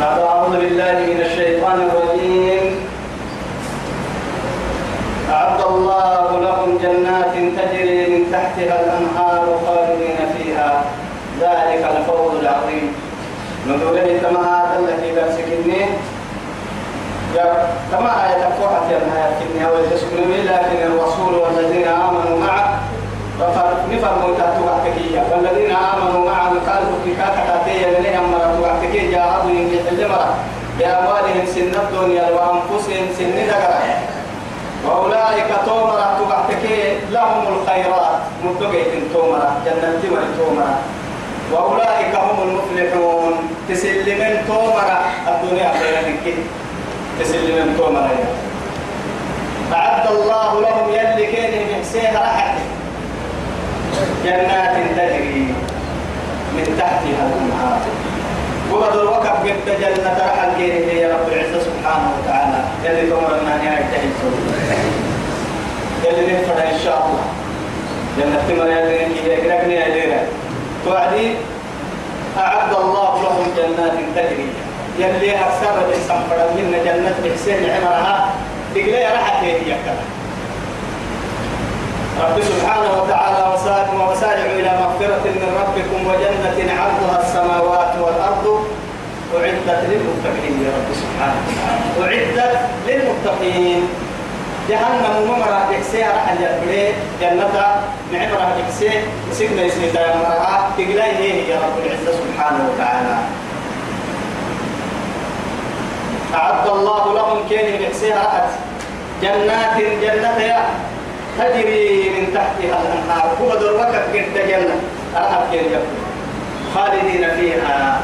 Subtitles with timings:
[0.00, 2.64] بعد أعوذ بالله من الشيطان الرجيم.
[5.30, 10.84] أعد الله لهم جنات تجري من تحتها الأنهار خالدين فيها.
[11.40, 12.94] ذلك الفوز العظيم.
[13.68, 13.98] نقول
[14.36, 15.80] هذا الذي بسكني
[17.92, 20.97] كما آية فوحة يا نهاية ويتسكنني لكن
[31.98, 33.82] الدنيا وأنفسهم سن دقرة.
[34.86, 38.18] وأولئك تومرة توعتكية لهم الخيرات.
[38.44, 40.78] متقيت تومرة جنة تمر تومرة.
[41.52, 43.32] وأولئك هم المفلحون.
[43.68, 44.98] تسلمن تومرة
[45.28, 46.02] الدنيا خيرا
[47.20, 48.10] تسلمن تومرة.
[49.72, 52.64] أعد الله لهم يلي كان يحسيها رحته
[54.24, 55.54] جنات تجري
[56.56, 57.80] من تحتها الأنهار.
[58.72, 61.77] وقد الوقف قد جنة رحل كيني يا رب العزة.
[61.88, 62.60] سبحانه وتعالى.
[62.84, 64.12] يلي تمر النانية يجتهد
[66.04, 67.24] يلي نفر إن شاء الله.
[68.18, 68.96] جنة تمر يلي
[69.32, 70.20] يقرقني يا ليلة
[70.84, 71.34] توعدي؟
[72.38, 74.48] أعد الله لهم جنات تجري.
[74.98, 78.16] يلي أكثر الإنسان فرد من جنة إحسان عمرها.
[78.74, 80.04] تقلي رحت هي كذا
[82.20, 83.42] رب سبحانه وتعالى
[84.10, 87.57] وسارعوا إلى مغفرة من ربكم وجنة عرضها والأرض
[89.68, 91.40] أعدت للمتقين يا رب سبحانه.
[92.00, 93.82] وتعالى أعدت للمتقين.
[94.68, 98.90] جهنم ممرة إكسي راح يبري جنة نعمرة إكسي
[99.32, 100.38] سيدنا يسمي مرة
[100.76, 103.16] تقلي هي يا رب العزة سبحانه وتعالى.
[106.34, 108.48] أعد الله لهم كين إكسي راحت
[109.22, 110.64] جنات جنة يا.
[111.38, 113.36] تجري من تحتها الأنهار.
[113.42, 113.52] هو
[114.12, 114.76] كنت جنة.
[115.16, 115.98] أرحب كين يقول
[116.74, 118.00] خالدين فيها.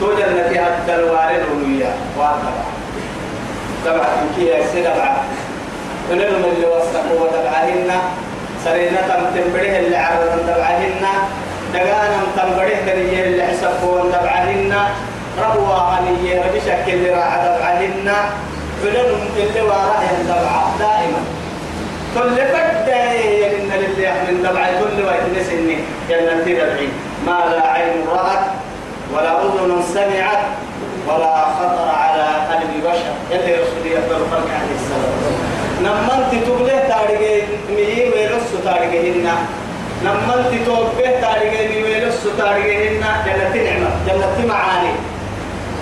[0.00, 2.52] توجد فيها الدلوار الأولوية وأكبر
[3.84, 4.04] تبع
[4.36, 5.16] كي سدبع
[6.10, 7.90] ونلم اللي وصفوا وتبعهن.
[8.64, 9.00] سرينا
[9.34, 11.04] تنبره اللي عرض تبعهن.
[11.74, 14.74] دقانا تنبره دنيا اللي حسبوا تبعهن.
[15.42, 18.12] ربوا غنية بشكل اللي راح تبعهن.
[18.84, 21.20] ولن اللي وراء تبع دائما.
[22.14, 25.78] كل فدا يلن لله من دمع كل وقت نسني
[26.08, 26.88] جنة تدعي
[27.26, 28.44] ما لا عين رأت.
[29.14, 30.42] ولا أذن سمعت
[31.08, 33.12] ولا خطر على قلب بشر.
[33.30, 35.14] يلي رسول يقبل خلق عليه السلام.
[35.82, 39.28] نمنت تبله تاريخ مي ويرس تاريخهن
[40.04, 44.92] نمنت توبه تاريخ مي ويرس تاريخهن جنة نعمة جنة معاني.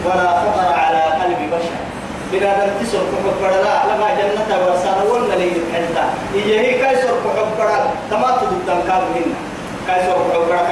[0.05, 1.77] ولا خطر على قلب بشر.
[2.33, 6.05] بنا تسر كحب بدلا لما جنة ورسالة ولا لي الحلتا
[6.35, 9.37] إيه هي كاي كحب بدلا تما تدب كام هنا
[9.87, 10.63] كاي سر كحب بدلا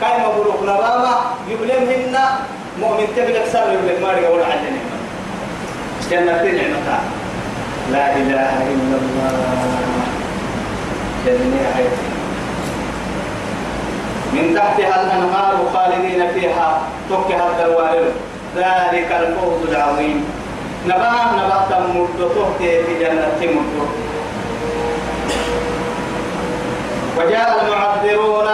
[0.00, 1.14] كنبا كاي مبروك نبا ما
[1.48, 2.38] يبلم هنا
[2.80, 4.82] مؤمن تبلك سر يبلك ماري ولا عجنة
[6.10, 6.98] جنة نعمة
[7.92, 9.32] لا إله إلا الله.
[11.26, 11.90] جنة
[14.32, 16.80] من تحتها الأنهار خالدين فيها
[17.10, 18.12] تكها الدوائر.
[18.56, 20.24] ذلك الفوز العظيم.
[20.86, 23.88] نبا نبأ تمرد تهتي في جنة تمرد
[27.18, 28.48] وجاء المعذرون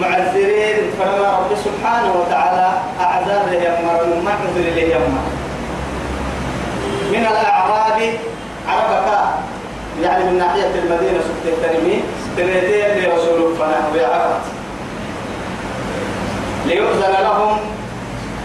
[0.00, 0.76] معذرين.
[0.98, 5.18] فلما رب سبحانه وتعالى أعذر لهم معذر لهم.
[7.12, 8.00] من الأعراب
[8.68, 9.08] عربك
[10.02, 12.02] يعني من ناحية المدينة سبت التنمي
[12.36, 14.46] تريدين لرسول فنحو عرفت
[16.66, 17.58] ليؤذن لهم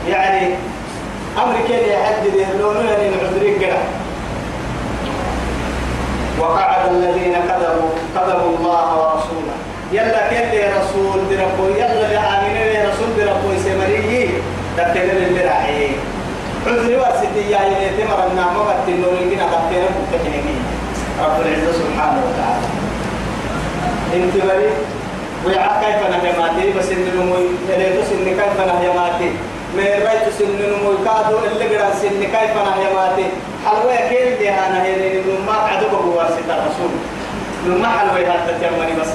[0.09, 0.56] يعني
[1.38, 3.78] أمر كان يحدد يهلون يعني العذرين كده.
[6.40, 9.56] وقعد الذين كذبوا كذبوا الله ورسوله
[9.92, 13.53] يلا كيف يا رسول بربو يلا يا عامين يا رسول بربو
[14.73, 15.89] يسمري دكتور اللي راعي
[16.67, 20.61] عذري واسدي يا يلي تمر النعمة بتنور لنا دكتور متكلمين
[21.23, 22.67] رب العزة سبحانه وتعالى.
[24.13, 24.69] أنت بري؟
[25.45, 27.45] ويا كيف نهيماتي بس إن نموي.
[27.69, 29.29] إليه سن كيف نهيماتي
[29.75, 30.95] من رأيت سن نموي.
[31.06, 33.25] كادو اللي قرأ سن كيف نهيماتي
[33.65, 36.92] حلوة كيل دي أنا هي نما عدو بقوة ستة رسول
[37.68, 39.12] نما حلوة هذا تيمني بس.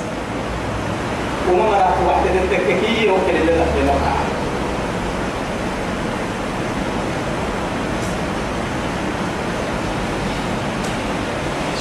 [1.50, 3.94] وما مرات واحدة تككي وكل اللي لفظنا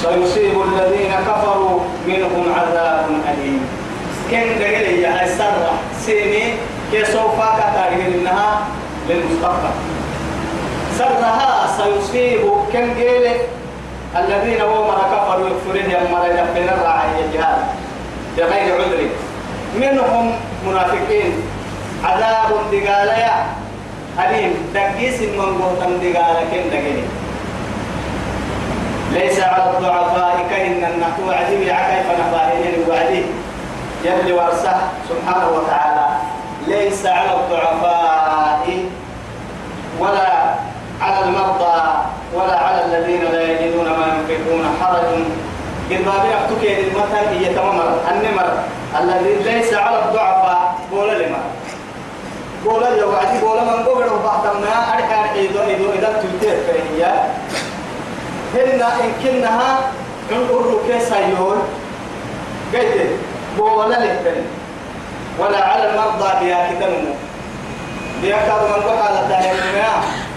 [0.08, 3.62] سيصيب الذين كفروا منهم عذاب أليم.
[4.32, 5.72] كن دقل يا السرة
[6.06, 6.44] سيني
[6.92, 8.60] كي سوف كتاري إنها
[9.10, 9.74] للمستقبل.
[10.98, 12.42] سرها سيصيب
[12.74, 13.26] كن قيل
[14.16, 17.60] الذين ومر كفروا يكفرون يمر يفين الرعاية الجهاد
[18.38, 19.02] بغير عذر.
[19.80, 20.32] منهم
[20.68, 21.32] منافقين.
[22.04, 23.46] عذاب دقاليا.
[24.20, 24.54] أليم.
[24.74, 27.04] دقيس من قوتن دقالك دقيني
[29.18, 33.24] ليس على الضعفاء كإن النحو وعدي كيف نفاهين وعدي
[34.04, 34.78] يلي ورسه
[35.10, 36.06] سبحانه وتعالى.
[36.68, 38.68] ليس على الضعفاء
[40.00, 40.30] ولا
[41.02, 41.78] على المرضى
[42.34, 45.12] ولا على الذين لا يجدون ما ينفقون حرج.
[45.90, 48.48] قربابين أكتوكي المثل هي تمامر النمر
[49.00, 51.40] الذي ليس على الضعفاء قول لما
[52.66, 56.77] قول لي وعدي قول من قبل وبعد ما أرحى إذا إذا إذا تلتير فهي
[58.58, 59.80] هن إن كنها
[60.32, 61.58] نقول كيس يقول
[62.74, 63.08] قيد
[63.60, 64.44] قول لك
[65.40, 67.14] ولا على المرضى بها كتنمو
[68.22, 69.56] بيكاد من قحل الدهر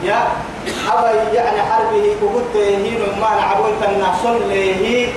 [0.05, 0.29] يا
[0.93, 5.09] أبا يعني حربه وقلت هين ما نعبون تنصل له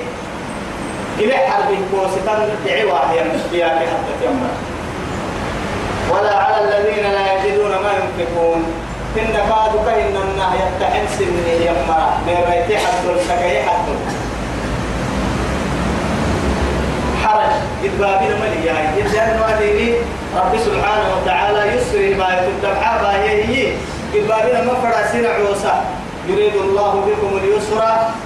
[1.19, 4.47] إلى حربه كوستان دعوة يا مسبيا حتى تيمم
[6.11, 8.65] ولا على الذين لا يجدون ما ينفقون.
[9.17, 12.17] إن كادوا كهن النهي يتحن سنه يما.
[12.27, 13.97] من ريتي حدل سكي حدل
[17.23, 17.53] حرج.
[17.83, 19.93] إدبابين ملي يعني إذن واديني
[20.37, 23.73] رب سبحانه وتعالى يسري ما يتدبحا باهي هي
[24.15, 25.73] إدبابين مفرع سنع عوسى.
[26.27, 27.81] يريد الله بكم اليسر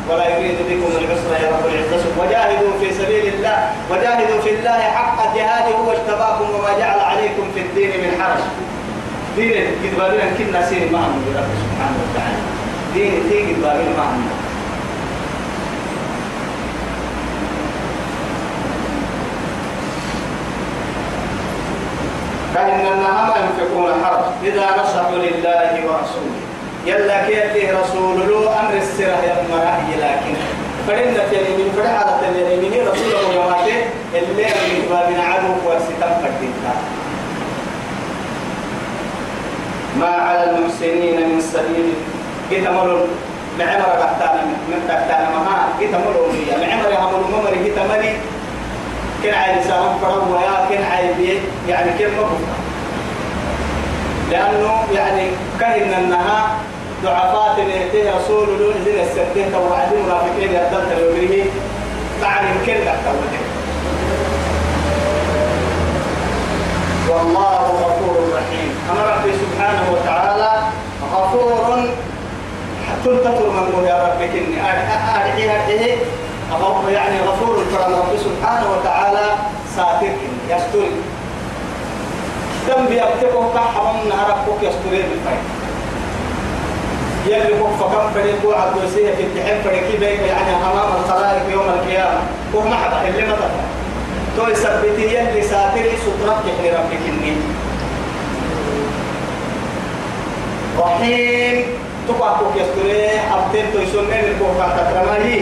[0.09, 2.05] ولا يريد بكم العسر يا رب العزة.
[2.19, 3.57] وجاهدوا في سبيل الله.
[3.91, 5.75] وجاهدوا في الله حق جهاده.
[5.75, 8.66] هو اجتباكم وما جعل عليكم في الدين من حرج.
[9.37, 9.53] دين
[9.83, 12.41] قد بابين كنا سين معهم رب سبحانه وتعالى.
[12.93, 14.23] دين تي قد بابين معهم.
[22.53, 24.25] كأنما ما ينفقون حرج.
[24.43, 26.41] إذا نصحوا لله ورسوله.
[26.85, 30.35] يلا كيف رسول له أمر السرة يا مرأي لكن.
[30.87, 33.65] فرنا تلمين فرع على تلمين رسول الله
[34.15, 36.75] اللي من بابنا عدو وستم فردينها
[39.99, 41.93] ما على المحسنين من سبيل.
[42.51, 43.07] كتمر
[43.59, 48.13] معمر قحتانا من قحتانا مها كتمر أمية معمر يعمل ممر كتمري
[49.23, 51.39] كن عايز سلام فرق ويا كن عايز
[51.69, 52.47] يعني كيف مبوك
[54.31, 55.29] لأنه يعني
[55.59, 56.57] كهن النها
[57.03, 61.43] ضعفات نهته رسول له إذن السرتين توعد مرافقين يردن تلوبيه
[62.21, 63.43] تعلم كل تحتوته
[67.09, 68.69] والله غفور رحيم.
[68.91, 69.31] أما ربي
[69.67, 70.51] سبحانه وتعالى
[71.13, 71.79] غفور.
[73.05, 75.95] تلتطر من يا ربك إني أرحي أرحيه
[76.89, 79.25] يعني غفور فرم ربي سبحانه وتعالى
[79.75, 80.15] ساتر.
[80.49, 80.87] يستر.
[82.67, 85.43] دم بيبتقه كحرم نهرك يسترين بالفايد
[87.27, 92.19] يلي فكم فريق وعد وسيه في التحين فريقي بيك يعني أمام الخلائق يوم القيامة.
[92.53, 93.51] وهم حدا اللي تفهم
[94.37, 97.03] تو يثبتي يلي ساتري سترك يحني ربك
[100.79, 101.63] رحيم
[102.07, 105.41] تقع كوك يستري أبتين تو يسنن الكوكا تكرمه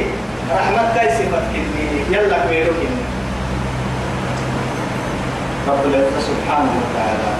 [0.51, 3.01] رحمة صفت كني يلا كويرو كني
[5.67, 7.31] رب العزة سبحانه وتعالى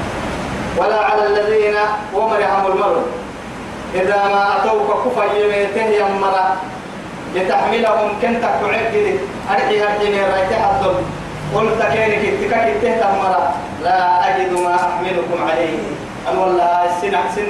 [0.78, 1.76] ولا على الذين
[2.14, 3.06] ومرهم المرض
[3.96, 6.58] إذا ما أتوك كفا يميته يمرا
[7.36, 9.20] لتحملهم كنت تعقد
[9.52, 11.04] أرحي هرحيني رأيت حدهم
[11.56, 13.54] قلت كينك اتكاك تهتمرا
[13.84, 14.00] لا
[14.30, 15.78] أجد ما أحملكم عليه
[16.32, 17.48] أن والله السنة سن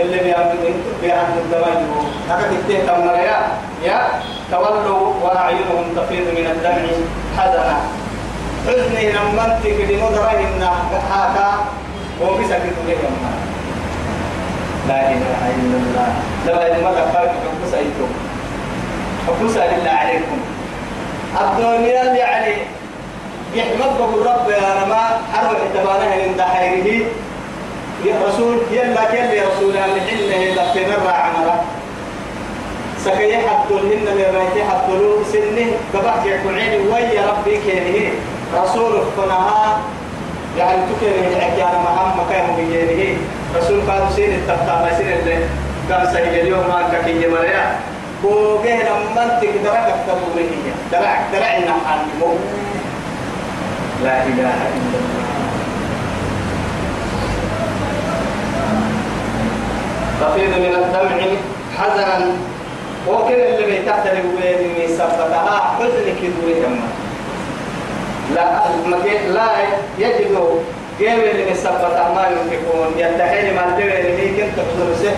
[0.00, 0.18] اللي
[1.02, 1.86] بيعمل الدواجه
[2.30, 3.38] هكذا تهتمرا يا
[3.84, 4.08] يا
[4.50, 6.84] تولوا وأعينهم تفيض من الدمع.
[7.38, 7.76] حزنا
[8.66, 10.62] حزني نمنتك لمدرهن
[11.10, 11.50] هكا
[12.22, 13.16] وبسكت لهم
[14.88, 16.08] لا إله إلا الله.
[16.46, 18.10] لا ما تفرق حبوس أيتم
[19.26, 20.38] حبوس لله عليكم.
[21.40, 22.54] الدنيا اللي يعني
[23.54, 25.02] يحمد رب يا رما
[25.34, 27.06] حرب اعتبارها عند خيره
[28.04, 31.64] يا رسول يلا كل يا رسول اللي حله لفين الراعي مرة
[33.04, 38.10] سكي حد الهن من رأيت حد له سنه قبعت يكون عيني ويا ربي كينه.
[38.54, 39.78] رسول فنها
[40.58, 43.16] يعني تكره الحكي أنا محمد كان بيجيه
[43.56, 45.36] رسول قال سين التبتا سين اللي
[45.90, 47.78] قال سهل اليوم ما كي يمريا
[48.22, 50.50] بوجه لما درك اكتبوا به
[50.92, 51.26] درع
[51.86, 52.38] عن الموت
[54.04, 54.97] لا إله إلا
[60.20, 61.20] تفيض من الدمع
[61.78, 62.26] حزنا
[63.08, 66.54] وكل اللي بيتحتل بين سبتها حزن كدوي
[68.34, 68.62] لا
[69.28, 69.48] لا
[69.98, 70.38] يجد
[70.98, 72.92] جيب اللي مسبت ما ينفقون.
[72.96, 75.12] يتحيل ما الدوي اللي كنت تقول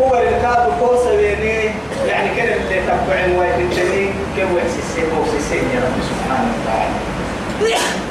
[0.00, 1.70] هو الكاد كوسا بيني
[2.08, 8.09] يعني كده اللي تبعين وايد الدنيا كم وحسسين وحسسين يا رب سبحانه وتعالى.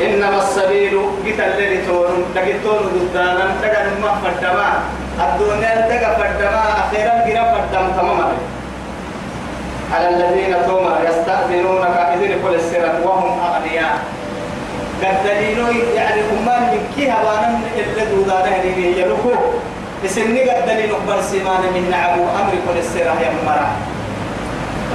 [0.00, 4.68] إنما السبيل قتل الذي تون تقتون ضدانا تقل ما فدما
[5.20, 8.32] الدنيا تقى فدما أخيرا قرا فدم تماما.
[9.94, 13.98] على الذين توما يستأذنونك إذن كل السرة وهم أغنياء.
[15.02, 19.32] قد دليلوا يعني أمان من كيها وأنا اللي دودانا هنيني يلوكو.
[20.04, 23.68] إسني قد دليل أكبر سيمان من نعم أمر كل السرة يا مرا.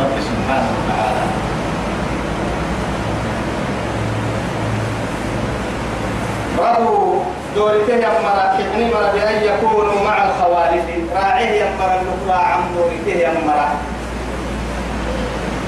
[0.01, 1.44] رب سبحانه وتعالى.
[6.58, 7.20] رضوا
[7.56, 13.68] دورته يمرا كحني مرا بأن يكونوا مع الخوالف راعيه يمرا النقرا عن دورته يمرا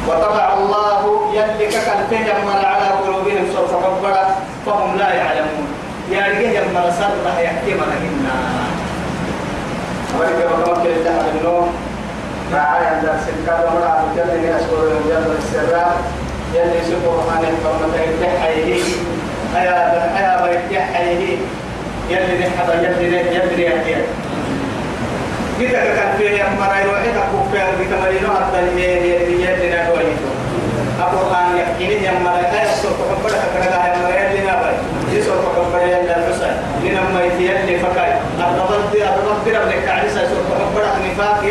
[0.09, 5.67] وطبع الله يلك كالفه يمرا على قلوبهم سوف كبرا فهم لا يعلمون
[6.11, 8.35] يا رجال يمرا سر يحكي مرهنا
[10.17, 11.69] أولئك وتوكل الله بالنور
[12.55, 15.97] راعي عند السكر ومرا بجنة أشكر من السراء
[16.55, 18.83] يلي سبحانه وتعالى يتحيه
[19.56, 21.38] حيا حيا بيت يحيي
[22.10, 24.02] يلي نحضر يلي يلي يحيي
[25.58, 29.90] kita kan pilih yang mana itu kita kufir kita marino atau ini ini ini nak
[29.90, 30.30] dua itu
[31.02, 34.78] aku kan yang ini yang mana saya so kepada kepada yang mana ini apa
[35.10, 39.50] ini so kepada yang dah selesai ini nama itu yang dipakai atau nanti atau nanti
[39.50, 41.42] ada kali saya so kepada nifak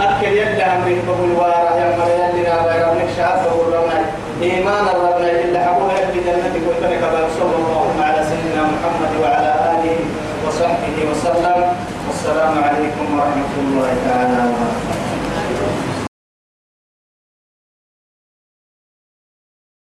[0.00, 3.98] أكل يلا هم بقول وارا يا مريم لنا غير من شاف ورنا
[4.42, 7.00] إيمان ربنا إلا حبوها في جنتك وتنك
[7.38, 9.96] صلى الله على سيدنا محمد وعلى آله
[10.46, 11.58] وصحبه وسلم
[12.06, 14.93] والسلام عليكم ورحمة الله تعالى وبركاته.